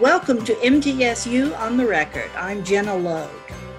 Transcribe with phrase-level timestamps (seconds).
[0.00, 2.30] Welcome to MTSU on the Record.
[2.34, 3.28] I'm Gina Logue.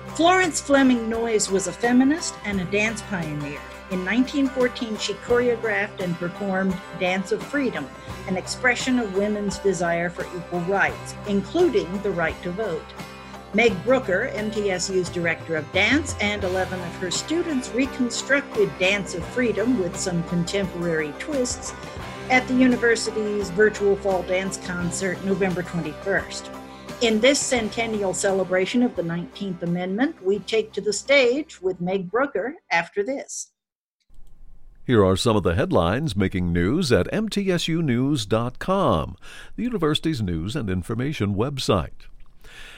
[0.09, 3.59] Florence Fleming Noyes was a feminist and a dance pioneer.
[3.89, 7.89] In 1914, she choreographed and performed Dance of Freedom,
[8.27, 12.85] an expression of women's desire for equal rights, including the right to vote.
[13.55, 19.79] Meg Brooker, MTSU's director of dance, and 11 of her students reconstructed Dance of Freedom
[19.79, 21.73] with some contemporary twists
[22.31, 26.49] at the university's virtual fall dance concert November 21st.
[27.01, 32.09] In this centennial celebration of the 19th Amendment, we take to the stage with Meg
[32.09, 33.51] Brooker after this.
[34.85, 39.17] Here are some of the headlines making news at mtsunews.com,
[39.55, 42.07] the university's news and information website.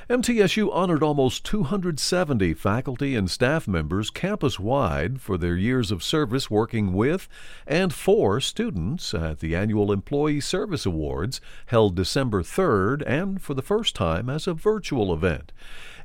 [0.10, 6.52] MTSU honored almost 270 faculty and staff members campus wide for their years of service
[6.52, 7.30] working with
[7.66, 13.62] and for students at the annual Employee Service Awards held December 3rd and for the
[13.62, 15.54] first time as a virtual event.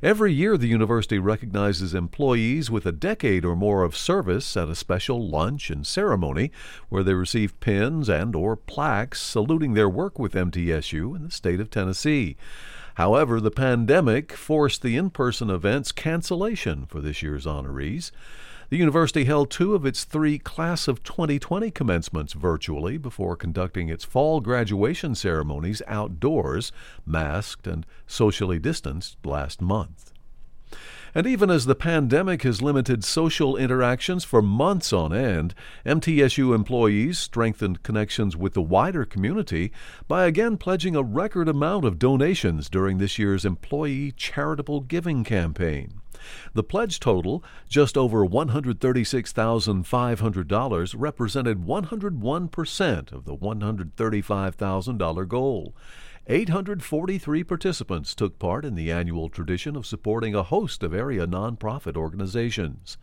[0.01, 4.75] Every year, the university recognizes employees with a decade or more of service at a
[4.75, 6.53] special lunch and ceremony
[6.87, 11.59] where they receive pins and or plaques saluting their work with MTSU in the state
[11.59, 12.37] of Tennessee.
[12.99, 18.11] However, the pandemic forced the in person event's cancellation for this year's honorees.
[18.67, 24.03] The university held two of its three Class of 2020 commencements virtually before conducting its
[24.03, 26.73] fall graduation ceremonies outdoors,
[27.05, 30.08] masked and socially distanced last month.
[31.15, 37.19] And even as the pandemic has limited social interactions for months on end, MTSU employees
[37.19, 39.71] strengthened connections with the wider community
[40.07, 46.01] by again pledging a record amount of donations during this year's Employee Charitable Giving Campaign.
[46.53, 55.75] The pledge total, just over $136,500, represented 101% of the $135,000 goal.
[56.31, 61.97] 843 participants took part in the annual tradition of supporting a host of area nonprofit
[61.97, 62.99] organizations.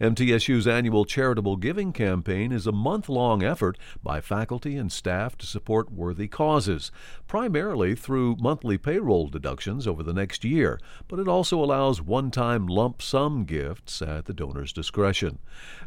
[0.00, 5.44] MTSU's annual charitable giving campaign is a month long effort by faculty and staff to
[5.46, 6.92] support worthy causes,
[7.26, 10.78] primarily through monthly payroll deductions over the next year,
[11.08, 15.40] but it also allows one time lump sum gifts at the donor's discretion.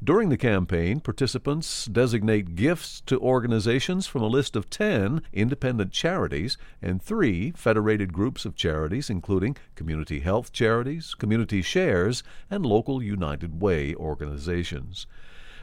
[0.04, 6.58] During the campaign, participants designate gifts to organizations from a list of 10 independent charities
[6.82, 13.62] and three federated groups of charities, including Community Health Charities, Community Shares, and local United
[13.62, 15.06] Way organizations.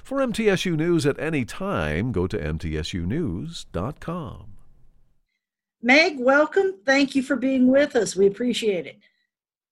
[0.04, 4.46] For MTSU News at any time, go to mtsunews.com.
[5.82, 6.74] Meg, welcome.
[6.84, 8.16] Thank you for being with us.
[8.16, 8.98] We appreciate it.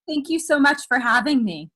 [0.06, 1.70] Thank you so much for having me.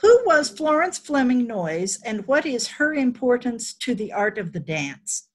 [0.00, 4.60] Who was Florence Fleming Noyes and what is her importance to the art of the
[4.60, 5.27] dance?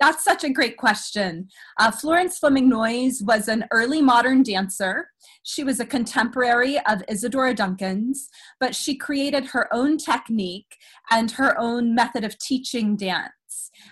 [0.00, 1.48] That's such a great question.
[1.78, 5.10] Uh, Florence Fleming Noyes was an early modern dancer.
[5.42, 8.28] She was a contemporary of Isadora Duncan's,
[8.60, 10.76] but she created her own technique
[11.10, 13.32] and her own method of teaching dance.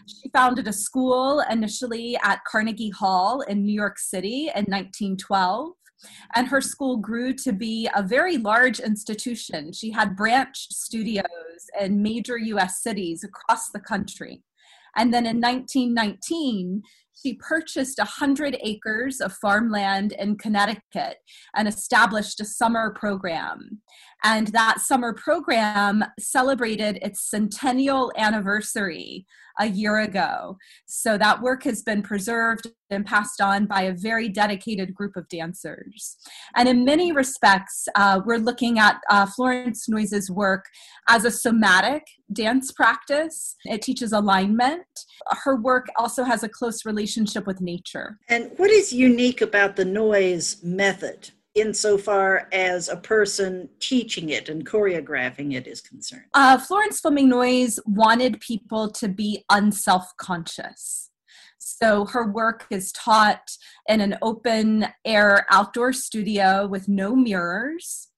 [0.06, 5.72] She founded a school initially at Carnegie Hall in New York City in 1912
[6.34, 9.72] and her school grew to be a very large institution.
[9.72, 11.24] She had branch studios
[11.80, 14.42] in major US cities across the country.
[14.96, 16.82] And then in 1919,
[17.22, 21.16] she purchased 100 acres of farmland in Connecticut
[21.54, 23.80] and established a summer program.
[24.24, 29.26] And that summer program celebrated its centennial anniversary
[29.58, 30.58] a year ago.
[30.86, 35.28] So that work has been preserved and passed on by a very dedicated group of
[35.28, 36.16] dancers.
[36.54, 40.66] And in many respects, uh, we're looking at uh, Florence Noyes's work
[41.08, 42.02] as a somatic
[42.32, 43.56] dance practice.
[43.64, 44.86] It teaches alignment.
[45.44, 48.18] Her work also has a close relationship with nature.
[48.28, 51.30] And what is unique about the Noyes method?
[51.56, 56.26] Insofar as a person teaching it and choreographing it is concerned?
[56.34, 61.10] Uh, Florence Fleming Noyes wanted people to be unself conscious.
[61.58, 63.50] So her work is taught
[63.88, 68.08] in an open air outdoor studio with no mirrors.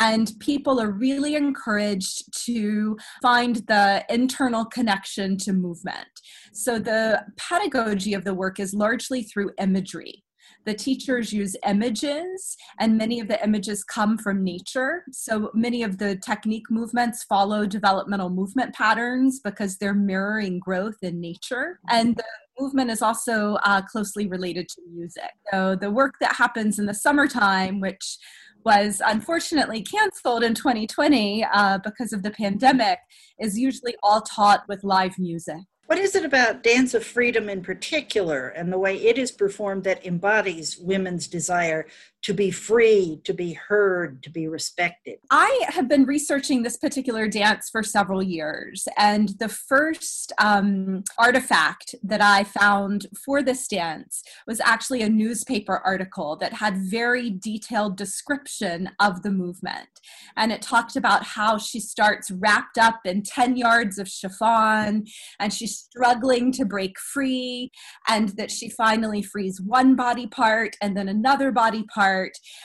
[0.00, 6.08] And people are really encouraged to find the internal connection to movement.
[6.52, 10.24] So the pedagogy of the work is largely through imagery.
[10.64, 15.04] The teachers use images, and many of the images come from nature.
[15.12, 21.20] So many of the technique movements follow developmental movement patterns because they're mirroring growth in
[21.20, 21.80] nature.
[21.88, 22.24] And the
[22.58, 25.30] movement is also uh, closely related to music.
[25.52, 28.18] So the work that happens in the summertime, which
[28.64, 32.98] was unfortunately canceled in 2020 uh, because of the pandemic,
[33.40, 35.58] is usually all taught with live music.
[35.92, 39.84] What is it about Dance of Freedom in particular and the way it is performed
[39.84, 41.86] that embodies women's desire
[42.22, 45.18] to be free, to be heard, to be respected?
[45.30, 51.94] I have been researching this particular dance for several years, and the first um, artifact
[52.04, 57.96] that I found for this dance was actually a newspaper article that had very detailed
[57.96, 59.88] description of the movement.
[60.36, 65.06] And it talked about how she starts wrapped up in 10 yards of chiffon
[65.40, 67.70] and she's struggling to break free,
[68.08, 72.11] and that she finally frees one body part and then another body part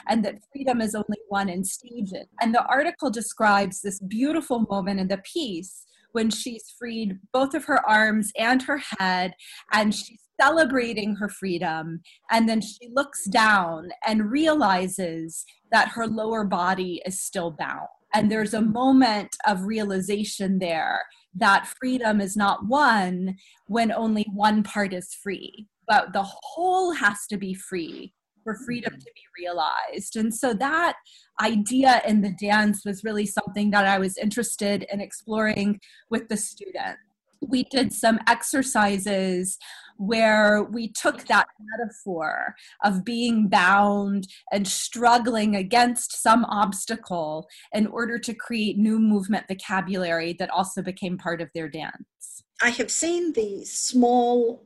[0.08, 2.28] and that freedom is only won in stages.
[2.42, 7.66] And the article describes this beautiful moment in the piece when she's freed both of
[7.66, 9.34] her arms and her head
[9.72, 12.00] and she's celebrating her freedom
[12.32, 18.32] and then she looks down and realizes that her lower body is still bound and
[18.32, 21.02] there's a moment of realization there
[21.36, 23.36] that freedom is not won
[23.68, 28.14] when only one part is free but the whole has to be free
[28.48, 28.64] for mm-hmm.
[28.64, 30.16] freedom to be realized.
[30.16, 30.96] And so that
[31.42, 36.38] idea in the dance was really something that I was interested in exploring with the
[36.38, 37.02] students.
[37.48, 39.60] We did some exercises
[39.98, 48.18] where we took that metaphor of being bound and struggling against some obstacle in order
[48.20, 52.44] to create new movement vocabulary that also became part of their dance.
[52.62, 54.64] I have seen the small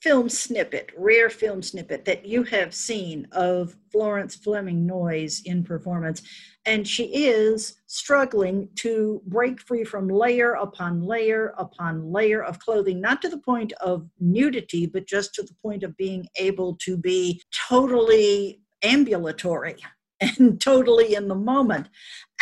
[0.00, 6.22] film snippet, rare film snippet that you have seen of Florence Fleming Noyes in performance.
[6.66, 13.00] And she is struggling to break free from layer upon layer upon layer of clothing,
[13.00, 16.96] not to the point of nudity, but just to the point of being able to
[16.96, 19.76] be totally ambulatory
[20.20, 21.88] and totally in the moment.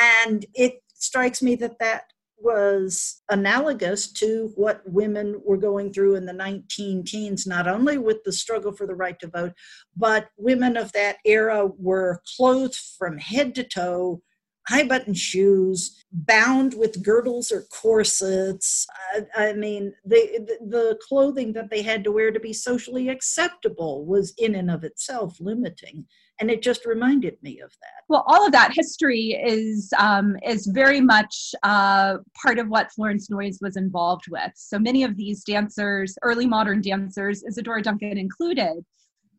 [0.00, 6.26] And it strikes me that that was analogous to what women were going through in
[6.26, 9.52] the 19 teens, not only with the struggle for the right to vote,
[9.96, 14.22] but women of that era were clothed from head to toe,
[14.68, 18.86] high button shoes, bound with girdles or corsets.
[19.14, 24.04] I, I mean, the, the clothing that they had to wear to be socially acceptable
[24.04, 26.06] was in and of itself limiting
[26.40, 30.66] and it just reminded me of that well all of that history is um, is
[30.66, 35.42] very much uh, part of what florence noyes was involved with so many of these
[35.44, 38.84] dancers early modern dancers isadora duncan included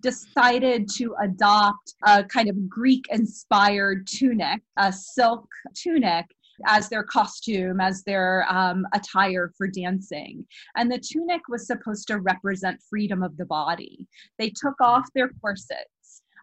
[0.01, 6.25] decided to adopt a kind of greek inspired tunic a silk tunic
[6.65, 10.45] as their costume, as their um, attire for dancing.
[10.75, 14.07] And the tunic was supposed to represent freedom of the body.
[14.39, 15.87] They took off their corset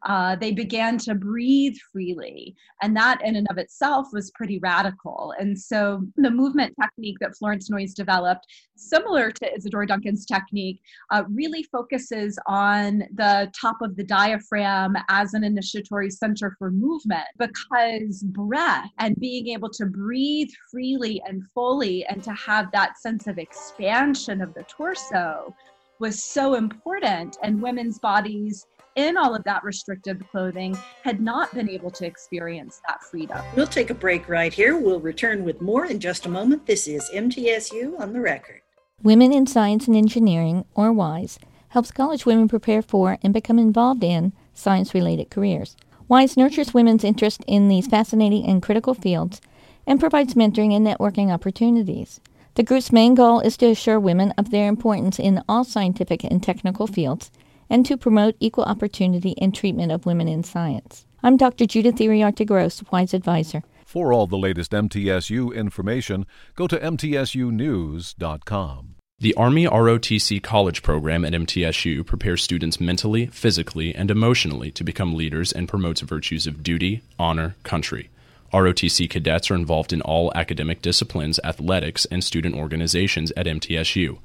[0.04, 2.54] uh, they began to breathe freely.
[2.82, 5.34] And that, in and of itself, was pretty radical.
[5.38, 8.46] And so, the movement technique that Florence Noyes developed,
[8.76, 10.80] similar to Isadora Duncan's technique,
[11.10, 17.24] uh, really focuses on the top of the diaphragm as an initiatory center for movement
[17.38, 23.26] because breath and being able to breathe freely and fully and to have that sense
[23.26, 25.54] of expansion of the torso
[26.00, 28.66] was so important and women's bodies
[28.96, 33.38] in all of that restrictive clothing had not been able to experience that freedom.
[33.56, 34.76] We'll take a break right here.
[34.76, 36.67] We'll return with more in just a moment.
[36.67, 38.61] This is MTSU on the record.
[39.02, 41.38] Women in Science and Engineering, or WISE,
[41.69, 45.76] helps college women prepare for and become involved in science related careers.
[46.06, 49.41] WISE nurtures women's interest in these fascinating and critical fields
[49.86, 52.20] and provides mentoring and networking opportunities.
[52.55, 56.41] The group's main goal is to assure women of their importance in all scientific and
[56.41, 57.32] technical fields
[57.68, 61.06] and to promote equal opportunity and treatment of women in science.
[61.22, 61.66] I'm Dr.
[61.66, 63.62] Judith Iriarte Gross, WISE Advisor.
[63.84, 68.94] For all the latest MTSU information, go to MTSUnews.com.
[69.20, 75.14] The Army ROTC College program at MTSU prepares students mentally, physically, and emotionally to become
[75.14, 78.10] leaders and promotes virtues of duty, honor, country.
[78.52, 84.18] ROTC cadets are involved in all academic disciplines, athletics, and student organizations at MTSU.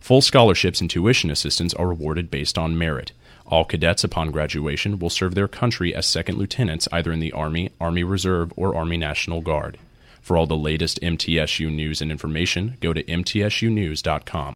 [0.00, 3.12] Full scholarships and tuition assistance are awarded based on merit.
[3.46, 7.70] All cadets upon graduation will serve their country as second lieutenants either in the Army,
[7.80, 9.78] Army Reserve, or Army National Guard.
[10.20, 14.54] For all the latest MTSU news and information, go to MTSUnews.com.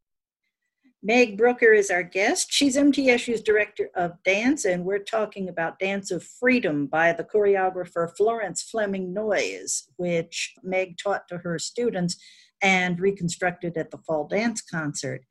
[1.03, 2.53] Meg Brooker is our guest.
[2.53, 8.15] She's MTSU's director of dance, and we're talking about Dance of Freedom by the choreographer
[8.17, 12.17] Florence Fleming Noyes, which Meg taught to her students
[12.61, 15.25] and reconstructed at the fall dance concert.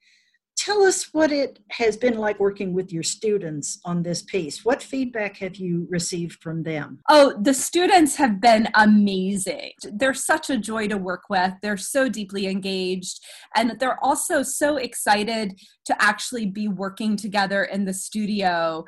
[0.60, 4.66] Tell us what it has been like working with your students on this piece.
[4.66, 7.00] What feedback have you received from them?
[7.08, 9.72] Oh, the students have been amazing.
[9.94, 11.54] They're such a joy to work with.
[11.62, 13.24] They're so deeply engaged,
[13.56, 18.84] and they're also so excited to actually be working together in the studio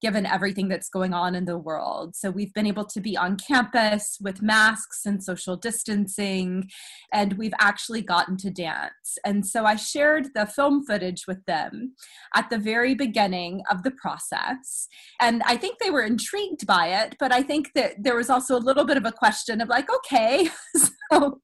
[0.00, 2.14] given everything that's going on in the world.
[2.16, 6.68] So we've been able to be on campus with masks and social distancing,
[7.12, 9.18] and we've actually gotten to dance.
[9.24, 11.94] And so I shared the film footage with them
[12.34, 14.88] at the very beginning of the process.
[15.20, 18.56] And I think they were intrigued by it, but I think that there was also
[18.56, 20.48] a little bit of a question of like, okay,
[21.12, 21.40] so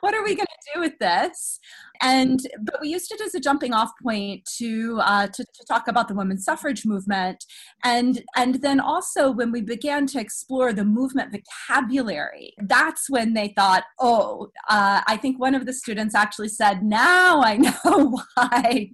[0.00, 1.60] what are we going to do with this?
[2.00, 5.88] and but we used it as a jumping off point to, uh, to to talk
[5.88, 7.44] about the women's suffrage movement
[7.84, 13.48] and and then also when we began to explore the movement vocabulary that's when they
[13.56, 18.90] thought oh uh, i think one of the students actually said now i know why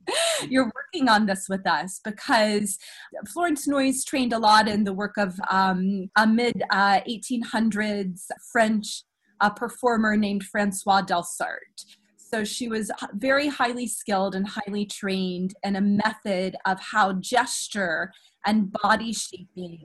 [0.49, 2.79] you're working on this with us because
[3.33, 9.03] florence noyes trained a lot in the work of um, a mid uh, 1800s french
[9.41, 11.97] a performer named francois delsarte.
[12.17, 18.13] So she was very highly skilled and highly trained in a method of how gesture
[18.45, 19.85] and body shaping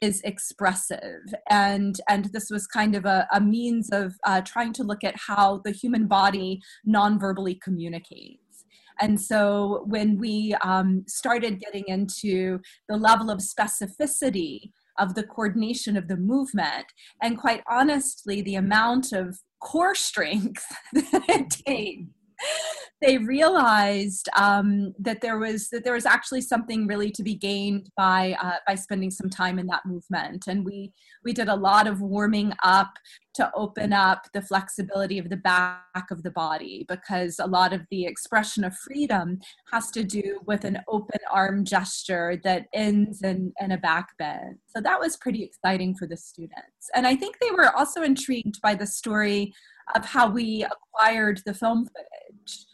[0.00, 1.22] is expressive.
[1.48, 5.16] And and this was kind of a, a means of uh, trying to look at
[5.16, 8.64] how the human body non-verbally communicates.
[9.00, 15.96] And so when we um, started getting into the level of specificity of the coordination
[15.96, 16.86] of the movement.
[17.22, 21.72] And quite honestly the amount of core strength that it mm-hmm.
[21.72, 22.10] takes
[23.00, 27.90] they realized um, that there was that there was actually something really to be gained
[27.96, 30.46] by uh, by spending some time in that movement.
[30.46, 30.92] And we
[31.24, 32.92] we did a lot of warming up
[33.34, 37.82] to open up the flexibility of the back of the body because a lot of
[37.90, 39.38] the expression of freedom
[39.70, 44.56] has to do with an open arm gesture that ends in, in a back bend.
[44.68, 46.88] So that was pretty exciting for the students.
[46.94, 49.52] And i think they were also intrigued by the story
[49.94, 52.66] of how we acquired the film footage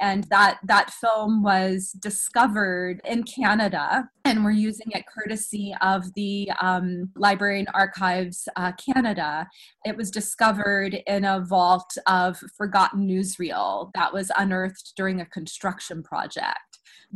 [0.00, 6.50] and that that film was discovered in Canada, and we're using it courtesy of the
[6.60, 9.48] um, Library and Archives uh, Canada.
[9.84, 16.02] It was discovered in a vault of forgotten newsreel that was unearthed during a construction
[16.02, 16.58] project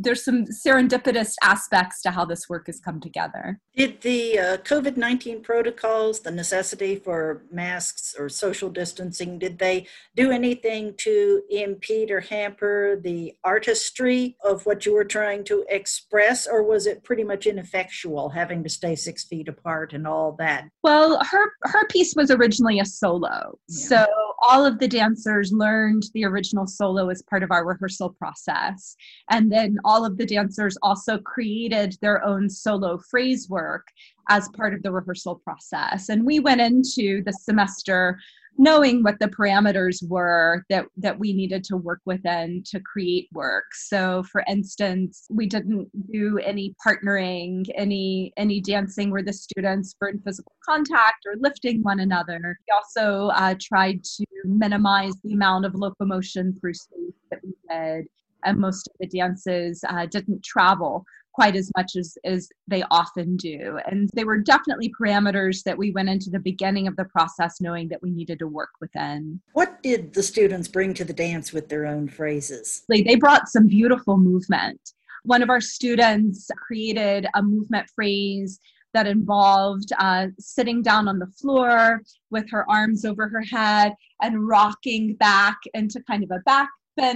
[0.02, 3.60] there's some serendipitous aspects to how this work has come together.
[3.76, 9.86] Did the uh, COVID 19 protocols, the necessity for masks or social distancing, did they
[10.16, 16.46] do anything to impede or hamper the artistry of what you were trying to express,
[16.46, 20.68] or was it pretty much ineffectual having to stay six feet apart and all that?
[20.82, 23.58] Well, her, her piece was originally a solo.
[23.68, 23.88] Yeah.
[23.88, 24.06] So
[24.42, 28.96] all of the dancers learned the original solo as part of our rehearsal process.
[29.30, 33.88] And then all of the dancers also created their own solo phrase work
[34.28, 36.10] as part of the rehearsal process.
[36.10, 38.16] And we went into the semester
[38.56, 43.64] knowing what the parameters were that that we needed to work within to create work.
[43.74, 50.10] So for instance we didn't do any partnering any any dancing where the students were
[50.10, 52.40] in physical contact or lifting one another.
[52.44, 58.06] We also uh, tried to minimize the amount of locomotion through space that we did
[58.44, 63.36] and most of the dances uh, didn't travel quite as much as, as they often
[63.36, 63.78] do.
[63.86, 67.88] And they were definitely parameters that we went into the beginning of the process knowing
[67.88, 69.40] that we needed to work within.
[69.52, 72.82] What did the students bring to the dance with their own phrases?
[72.88, 74.80] They brought some beautiful movement.
[75.24, 78.58] One of our students created a movement phrase
[78.92, 84.48] that involved uh, sitting down on the floor with her arms over her head and
[84.48, 86.68] rocking back into kind of a back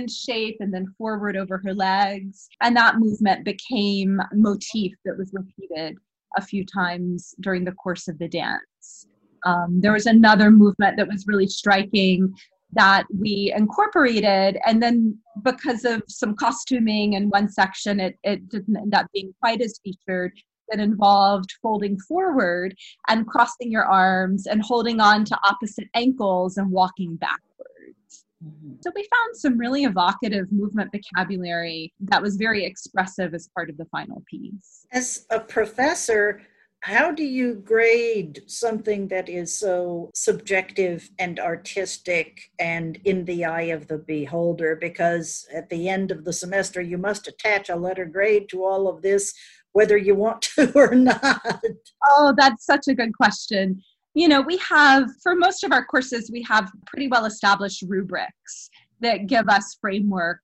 [0.09, 2.49] shape and then forward over her legs.
[2.61, 5.97] And that movement became motif that was repeated
[6.37, 9.07] a few times during the course of the dance.
[9.47, 12.35] Um, there was another movement that was really striking
[12.73, 18.77] that we incorporated and then because of some costuming in one section it, it didn't
[18.77, 20.33] end up being quite as featured
[20.69, 22.75] that involved folding forward
[23.09, 27.74] and crossing your arms and holding on to opposite ankles and walking back Mm-hmm.
[28.45, 28.75] Mm-hmm.
[28.83, 33.77] So we found some really evocative movement vocabulary that was very expressive as part of
[33.77, 34.87] the final piece.
[34.93, 36.43] As a professor,
[36.81, 43.73] how do you grade something that is so subjective and artistic and in the eye
[43.73, 44.77] of the beholder?
[44.77, 48.87] Because at the end of the semester, you must attach a letter grade to all
[48.87, 49.33] of this,
[49.73, 51.61] whether you want to or not.
[52.07, 53.83] Oh, that's such a good question
[54.15, 58.71] you know, we have, for most of our courses, we have pretty well established rubrics
[59.01, 60.41] that give us framework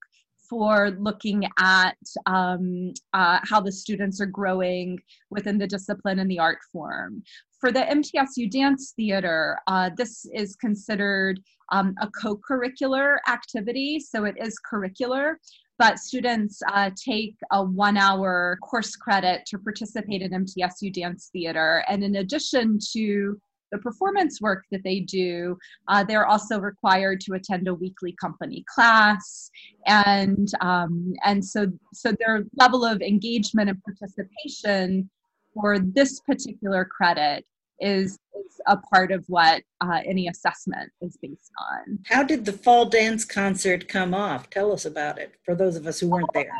[0.48, 1.96] for looking at
[2.26, 4.98] um, uh, how the students are growing
[5.30, 7.22] within the discipline and the art form.
[7.60, 11.38] For the MTSU Dance Theater, uh, this is considered
[11.70, 15.34] um, a co-curricular activity, so it is curricular,
[15.78, 21.84] but students uh, take a one hour course credit to participate in MTSU Dance Theater.
[21.88, 25.56] And in addition to the performance work that they do,
[25.88, 29.50] uh, they're also required to attend a weekly company class,
[29.86, 35.08] and um, and so so their level of engagement and participation
[35.54, 37.44] for this particular credit
[37.80, 41.98] is, is a part of what uh, any assessment is based on.
[42.06, 44.50] How did the fall dance concert come off?
[44.50, 46.50] Tell us about it for those of us who weren't there.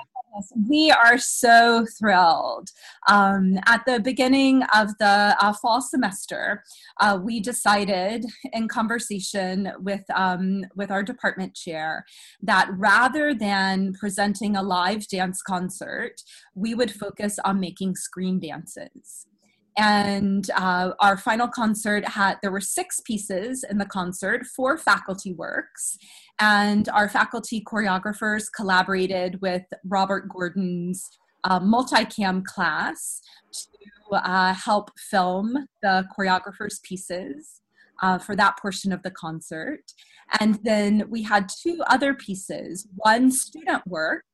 [0.68, 2.70] We are so thrilled.
[3.08, 6.62] Um, at the beginning of the uh, fall semester,
[7.00, 12.04] uh, we decided, in conversation with um, with our department chair,
[12.42, 16.22] that rather than presenting a live dance concert,
[16.54, 19.26] we would focus on making screen dances
[19.76, 25.32] and uh, our final concert had there were six pieces in the concert four faculty
[25.32, 25.96] works.
[26.40, 31.08] And our faculty choreographers collaborated with robert gordon's
[31.44, 33.20] uh, multicam class
[33.52, 37.60] to uh, help film the choreographers pieces
[38.02, 39.80] uh, for that portion of the concert.
[40.38, 44.24] And then we had two other pieces one student work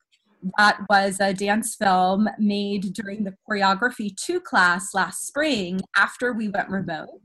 [0.57, 6.49] that was a dance film made during the choreography 2 class last spring after we
[6.49, 7.21] went remote.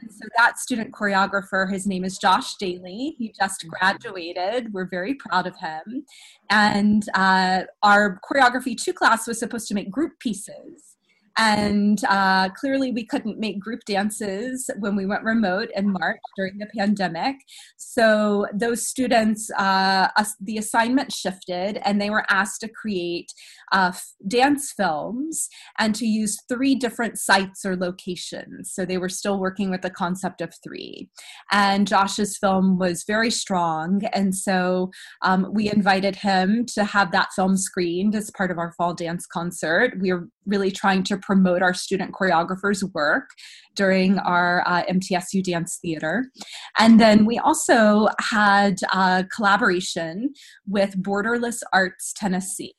[0.00, 3.16] And so that student choreographer, his name is Josh Daly.
[3.18, 4.72] He just graduated.
[4.72, 6.04] We're very proud of him.
[6.50, 10.95] And uh, our choreography 2 class was supposed to make group pieces
[11.38, 16.56] and uh, clearly, we couldn't make group dances when we went remote in March during
[16.58, 17.36] the pandemic.
[17.76, 20.08] So, those students, uh,
[20.40, 23.32] the assignment shifted and they were asked to create
[23.72, 23.92] uh,
[24.26, 28.72] dance films and to use three different sites or locations.
[28.72, 31.10] So, they were still working with the concept of three.
[31.52, 34.02] And Josh's film was very strong.
[34.14, 34.90] And so,
[35.20, 39.26] um, we invited him to have that film screened as part of our fall dance
[39.26, 40.00] concert.
[40.00, 43.28] We are really trying to promote our student choreographers' work
[43.74, 46.30] during our uh, MTSU Dance Theater.
[46.78, 50.32] And then we also had a collaboration
[50.66, 52.74] with Borderless Arts Tennessee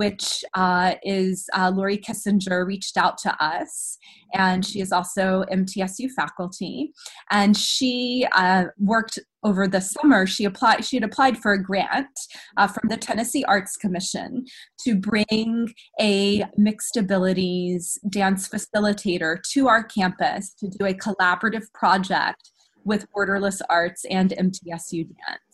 [0.00, 3.98] which uh, is uh, Lori Kissinger reached out to us,
[4.32, 6.94] and she is also MTSU faculty.
[7.30, 10.26] And she uh, worked over the summer.
[10.26, 10.86] She applied.
[10.86, 12.18] She had applied for a grant
[12.56, 14.46] uh, from the Tennessee Arts Commission
[14.86, 15.68] to bring
[16.00, 22.52] a mixed abilities dance facilitator to our campus to do a collaborative project
[22.84, 25.49] with Borderless Arts and MTSU Dance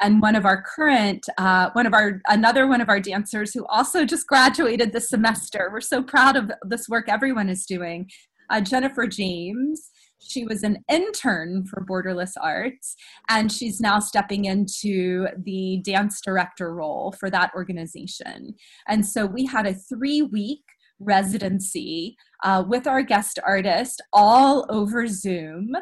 [0.00, 3.66] and one of our current uh, one of our another one of our dancers who
[3.66, 5.70] also just graduated this semester.
[5.72, 8.08] We're so proud of this work everyone is doing.
[8.50, 12.96] Uh, jennifer james she was an intern for borderless arts
[13.28, 18.54] and she's now stepping into the dance director role for that organization.
[18.88, 20.62] And so we had a three week
[21.00, 25.72] residency uh, with our guest artist all over zoom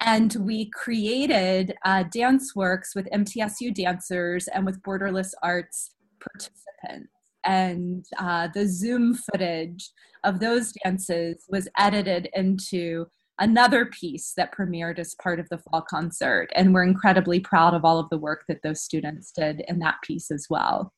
[0.00, 7.12] and we created uh, dance works with MTSU dancers and with Borderless Arts participants.
[7.44, 9.90] And uh, the Zoom footage
[10.24, 13.06] of those dances was edited into
[13.38, 16.50] another piece that premiered as part of the fall concert.
[16.54, 19.96] And we're incredibly proud of all of the work that those students did in that
[20.02, 20.92] piece as well.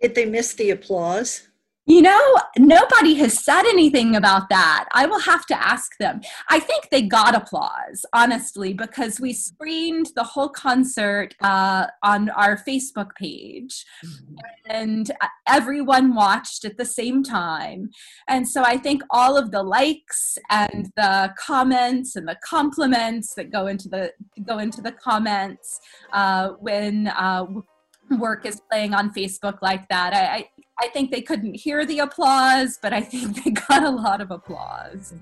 [0.00, 1.48] Did they miss the applause?
[1.88, 2.20] You know,
[2.58, 4.88] nobody has said anything about that.
[4.92, 6.20] I will have to ask them.
[6.50, 12.56] I think they got applause, honestly, because we screened the whole concert uh, on our
[12.56, 14.34] Facebook page mm-hmm.
[14.68, 15.12] and
[15.46, 17.90] everyone watched at the same time.
[18.26, 23.52] And so I think all of the likes and the comments and the compliments that
[23.52, 24.12] go into the
[24.44, 25.80] go into the comments
[26.12, 27.46] uh, when uh,
[28.18, 30.14] work is playing on Facebook like that.
[30.14, 33.90] I, I I think they couldn't hear the applause, but I think they got a
[33.90, 35.12] lot of applause.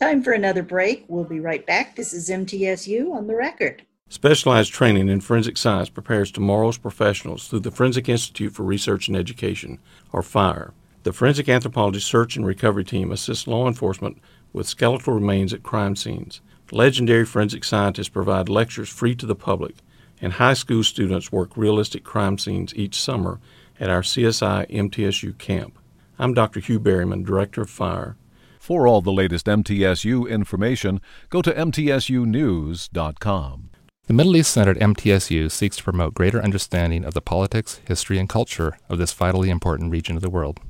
[0.00, 1.04] Time for another break.
[1.08, 1.94] We'll be right back.
[1.94, 3.84] This is MTSU on the record.
[4.08, 9.16] Specialized training in forensic science prepares tomorrow's professionals through the Forensic Institute for Research and
[9.16, 9.78] Education,
[10.10, 10.72] or FIRE.
[11.02, 14.18] The Forensic Anthropology Search and Recovery Team assists law enforcement
[14.54, 16.40] with skeletal remains at crime scenes.
[16.70, 19.76] Legendary forensic scientists provide lectures free to the public,
[20.22, 23.38] and high school students work realistic crime scenes each summer
[23.80, 25.78] at our CSI MTSU camp.
[26.18, 26.60] I'm Dr.
[26.60, 28.16] Hugh Berryman, Director of Fire.
[28.58, 33.70] For all the latest MTSU information, go to MTSUnews.com.
[34.06, 38.18] The Middle East Center at MTSU seeks to promote greater understanding of the politics, history,
[38.18, 40.60] and culture of this vitally important region of the world.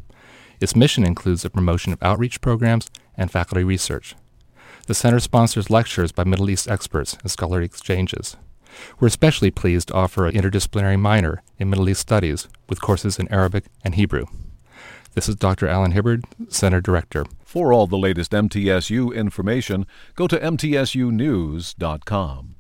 [0.60, 4.14] Its mission includes the promotion of outreach programs and faculty research.
[4.86, 8.36] The center sponsors lectures by Middle East experts and scholarly exchanges.
[8.98, 13.32] We're especially pleased to offer an interdisciplinary minor in Middle East Studies with courses in
[13.32, 14.26] Arabic and Hebrew.
[15.14, 15.68] This is Dr.
[15.68, 17.26] Allen Hibbard, Center Director.
[17.44, 22.56] For all the latest MTSU information, go to mtsunews.com.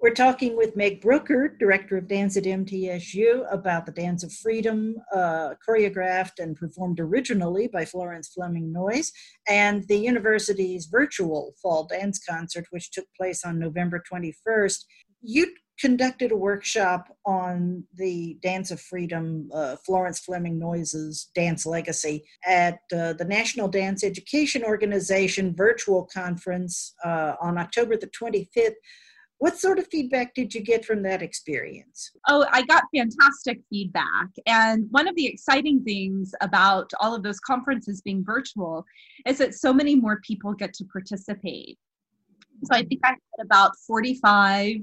[0.00, 4.94] We're talking with Meg Brooker, Director of Dance at MTSU, about the Dance of Freedom,
[5.12, 9.10] uh, choreographed and performed originally by Florence Fleming Noyes,
[9.48, 14.84] and the university's virtual fall dance concert, which took place on November 21st.
[15.20, 22.24] You conducted a workshop on the Dance of Freedom, uh, Florence Fleming Noyes's dance legacy
[22.46, 28.74] at uh, the National Dance Education Organization virtual conference uh, on October the 25th.
[29.40, 32.10] What sort of feedback did you get from that experience?
[32.28, 34.30] Oh, I got fantastic feedback.
[34.46, 38.84] And one of the exciting things about all of those conferences being virtual
[39.26, 41.78] is that so many more people get to participate.
[42.64, 44.78] So I think I had about 45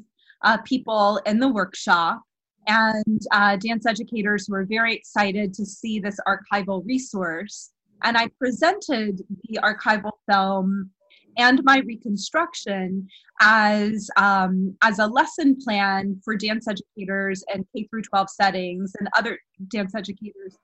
[0.45, 2.21] uh, people in the workshop,
[2.67, 7.71] and uh, dance educators were very excited to see this archival resource.
[8.03, 10.91] And I presented the archival film
[11.37, 13.07] and my reconstruction
[13.41, 19.09] as um, as a lesson plan for dance educators and K through 12 settings and
[19.17, 19.37] other
[19.69, 20.55] dance educators.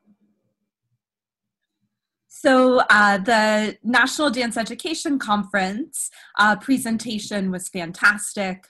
[2.28, 8.66] So uh, the National Dance Education Conference uh, presentation was fantastic.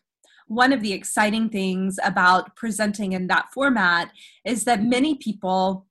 [0.52, 4.12] One of the exciting things about presenting in that format
[4.44, 5.88] is that many people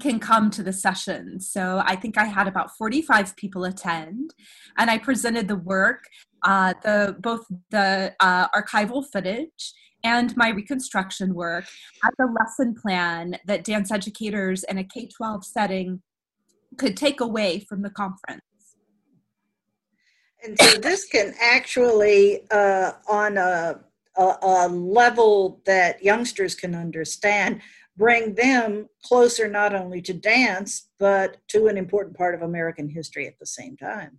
[0.00, 1.40] can come to the session.
[1.40, 4.32] So I think I had about 45 people attend,
[4.78, 6.04] and I presented the work,
[6.44, 9.72] uh, the both the uh, archival footage
[10.04, 11.64] and my reconstruction work
[12.04, 16.00] as a lesson plan that dance educators in a K-12 setting
[16.78, 18.42] could take away from the conference.
[20.44, 23.80] And so this can actually, uh, on a,
[24.16, 27.60] a, a level that youngsters can understand,
[27.96, 33.26] bring them closer not only to dance, but to an important part of American history
[33.26, 34.18] at the same time.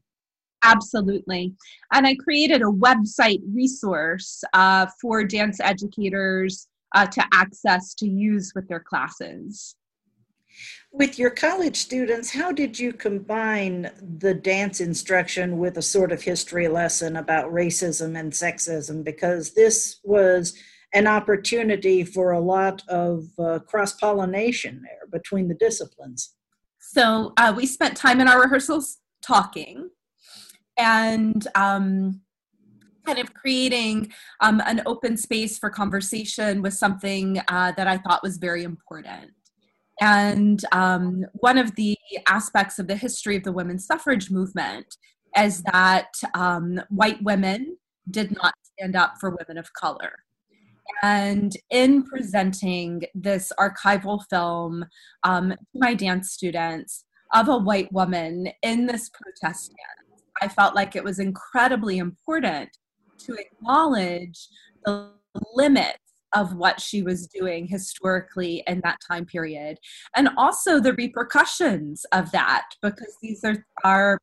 [0.63, 1.53] Absolutely.
[1.93, 8.53] And I created a website resource uh, for dance educators uh, to access to use
[8.55, 9.75] with their classes.
[10.91, 16.21] With your college students, how did you combine the dance instruction with a sort of
[16.21, 19.03] history lesson about racism and sexism?
[19.03, 20.57] Because this was
[20.93, 26.33] an opportunity for a lot of uh, cross pollination there between the disciplines.
[26.79, 29.89] So uh, we spent time in our rehearsals talking
[30.77, 32.21] and um,
[33.05, 38.23] kind of creating um, an open space for conversation was something uh, that I thought
[38.23, 39.31] was very important.
[39.99, 44.95] And um, one of the aspects of the history of the women's suffrage movement
[45.37, 47.77] is that um, white women
[48.09, 50.13] did not stand up for women of color.
[51.03, 54.85] And in presenting this archival film
[55.23, 60.75] um, to my dance students of a white woman in this protest dance, I felt
[60.75, 62.69] like it was incredibly important
[63.19, 64.47] to acknowledge
[64.85, 65.11] the
[65.53, 65.97] limits
[66.33, 69.77] of what she was doing historically in that time period.
[70.15, 74.19] And also the repercussions of that because these are are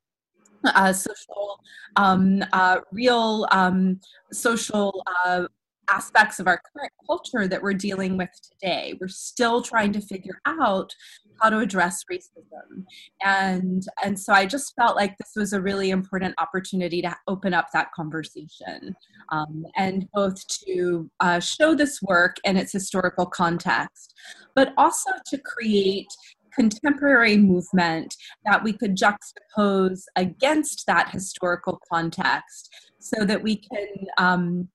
[0.65, 1.61] uh, social
[1.97, 4.01] um, uh, real um,
[4.33, 5.45] social uh,
[5.89, 8.95] aspects of our current culture that we're dealing with today.
[9.01, 10.93] We're still trying to figure out
[11.41, 12.85] how to address racism.
[13.23, 17.55] And and so I just felt like this was a really important opportunity to open
[17.55, 18.95] up that conversation
[19.31, 24.15] um, and both to uh, show this work in its historical context,
[24.55, 26.09] but also to create
[26.55, 34.69] contemporary movement that we could juxtapose against that historical context so that we can um,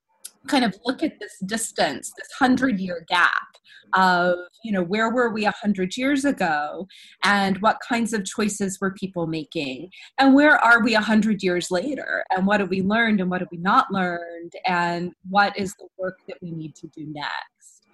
[0.47, 3.32] kind of look at this distance, this hundred year gap
[3.93, 6.88] of, you know, where were we a hundred years ago
[7.23, 9.89] and what kinds of choices were people making?
[10.17, 12.23] And where are we a hundred years later?
[12.36, 14.54] And what have we learned and what have we not learned?
[14.65, 17.86] And what is the work that we need to do next.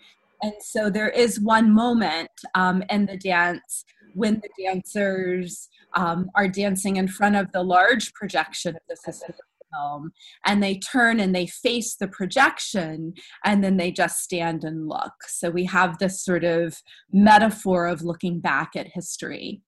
[0.41, 6.47] And so there is one moment um, in the dance when the dancers um, are
[6.47, 9.35] dancing in front of the large projection of the system
[9.75, 10.11] film
[10.45, 15.13] and they turn and they face the projection and then they just stand and look.
[15.27, 19.61] So we have this sort of metaphor of looking back at history.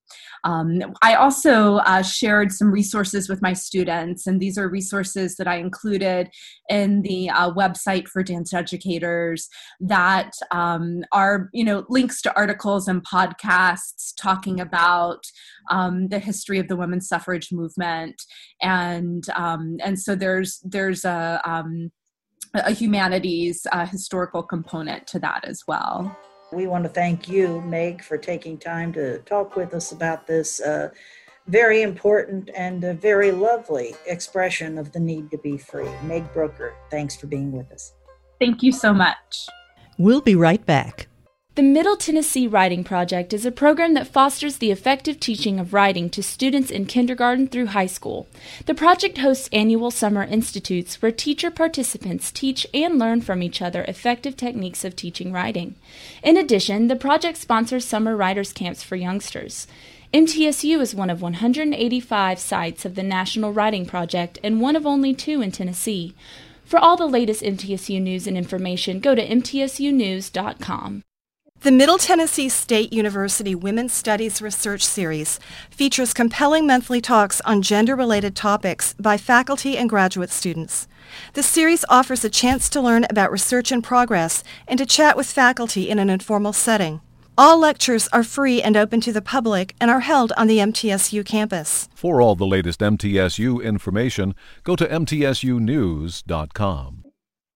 [0.44, 5.48] Um, I also uh, shared some resources with my students, and these are resources that
[5.48, 6.30] I included
[6.70, 9.48] in the uh, website for dance educators
[9.80, 15.24] that um, are, you know, links to articles and podcasts talking about
[15.70, 18.22] um, the history of the women's suffrage movement,
[18.62, 21.92] and um, and so there's there's a um,
[22.54, 26.18] a humanities uh, historical component to that as well.
[26.52, 30.62] We want to thank you, Meg, for taking time to talk with us about this
[30.62, 30.90] uh,
[31.48, 35.90] very important and very lovely expression of the need to be free.
[36.04, 37.94] Meg Brooker, thanks for being with us.
[38.40, 39.48] Thank you so much.
[39.98, 41.08] We'll be right back.
[41.58, 46.08] The Middle Tennessee Writing Project is a program that fosters the effective teaching of writing
[46.12, 48.28] to students in kindergarten through high school.
[48.68, 53.84] The project hosts annual summer institutes where teacher participants teach and learn from each other
[53.88, 55.74] effective techniques of teaching writing.
[56.22, 59.66] In addition, the project sponsors summer writers' camps for youngsters.
[60.14, 65.16] MTSU is one of 185 sites of the National Writing Project and one of only
[65.16, 66.14] two in Tennessee.
[66.64, 71.04] For all the latest MTSU news and information, go to mtsunews.com.
[71.62, 75.40] The Middle Tennessee State University Women's Studies Research Series
[75.72, 80.88] features compelling monthly talks on gender-related topics by faculty and graduate students.
[81.34, 85.26] The series offers a chance to learn about research in progress and to chat with
[85.26, 87.02] faculty in an informal setting.
[87.40, 91.26] All lectures are free and open to the public and are held on the MTSU
[91.26, 91.90] campus.
[91.96, 97.04] For all the latest MTSU information, go to mtsunews.com.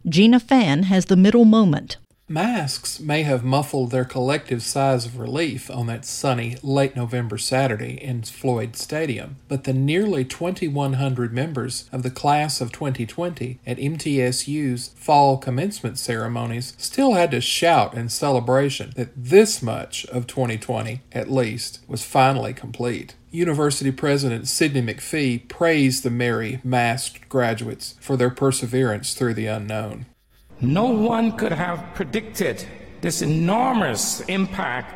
[0.09, 1.97] Gina Fann has the middle moment.
[2.31, 8.01] Masks may have muffled their collective sighs of relief on that sunny late November Saturday
[8.01, 14.93] in Floyd Stadium, but the nearly 2,100 members of the class of 2020 at MTSU's
[14.95, 21.29] fall commencement ceremonies still had to shout in celebration that this much of 2020, at
[21.29, 23.13] least, was finally complete.
[23.29, 30.05] University President Sidney McPhee praised the merry, masked graduates for their perseverance through the unknown.
[30.61, 32.63] No one could have predicted
[33.01, 34.95] this enormous impact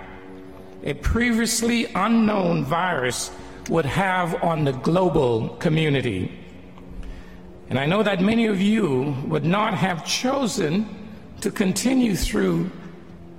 [0.84, 3.32] a previously unknown virus
[3.70, 6.32] would have on the global community.
[7.70, 10.88] And I know that many of you would not have chosen
[11.42, 12.70] to continue through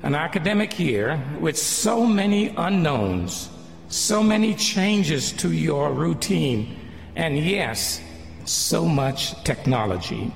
[0.02, 3.48] an academic year with so many unknowns,
[3.88, 6.76] so many changes to your routine,
[7.14, 8.00] and yes,
[8.44, 10.32] so much technology.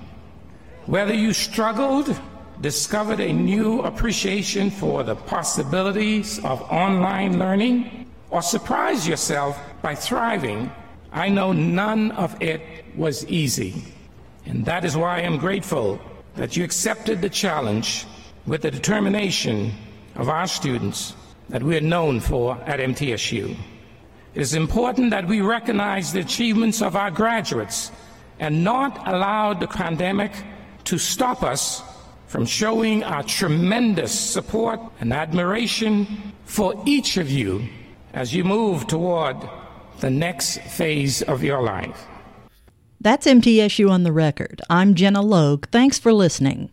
[0.87, 2.19] Whether you struggled,
[2.61, 10.71] discovered a new appreciation for the possibilities of online learning, or surprised yourself by thriving,
[11.13, 12.63] I know none of it
[12.97, 13.85] was easy.
[14.47, 16.01] And that is why I am grateful
[16.37, 18.07] that you accepted the challenge
[18.47, 19.73] with the determination
[20.17, 21.15] of our students
[21.51, 23.57] that we are known for at MTSU.
[24.35, 27.91] It is important that we recognize the achievements of our graduates
[28.39, 30.33] and not allow the pandemic
[30.85, 31.83] to stop us
[32.27, 37.67] from showing our tremendous support and admiration for each of you
[38.13, 39.37] as you move toward
[40.01, 42.07] the next phase of your life.
[43.01, 44.61] That's MTSU on the Record.
[44.69, 45.67] I'm Gina Logue.
[45.71, 46.71] Thanks for listening.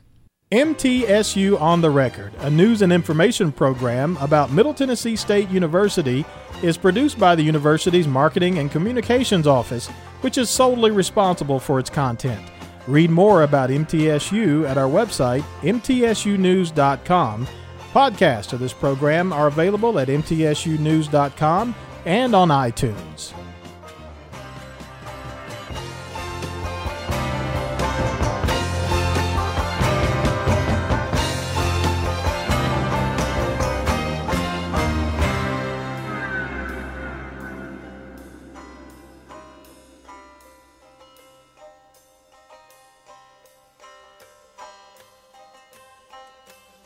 [0.51, 6.25] MTSU on the Record, a news and information program about Middle Tennessee State University,
[6.63, 9.87] is produced by the university's Marketing and Communications Office,
[10.21, 12.41] which is solely responsible for its content.
[12.87, 17.47] Read more about MTSU at our website, mtsunews.com.
[17.91, 23.33] Podcasts of this program are available at mtsunews.com and on iTunes.